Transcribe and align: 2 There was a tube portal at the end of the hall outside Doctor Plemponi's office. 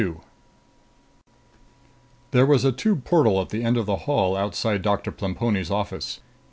2 0.01 0.19
There 2.31 2.43
was 2.47 2.65
a 2.65 2.71
tube 2.71 3.03
portal 3.05 3.39
at 3.39 3.49
the 3.49 3.63
end 3.63 3.77
of 3.77 3.85
the 3.85 3.97
hall 4.07 4.35
outside 4.35 4.81
Doctor 4.81 5.11
Plemponi's 5.11 5.69
office. 5.69 6.21